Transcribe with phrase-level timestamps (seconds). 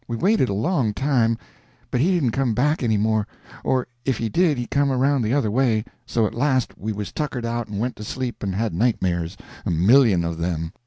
[0.07, 1.37] We waited a long time,
[1.91, 3.27] but he didn't come back any more,
[3.63, 7.11] or if he did he come around the other way; so at last we was
[7.11, 10.73] tuckered out and went to sleep and had nightmares, a million of them.